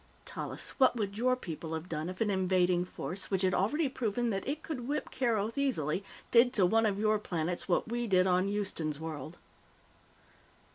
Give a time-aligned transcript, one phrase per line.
[0.25, 4.31] "Tallis, what would your people have done if an invading force, which had already proven
[4.31, 8.25] that it could whip Keroth easily, did to one of your planets what we did
[8.25, 9.37] on Houston's World?"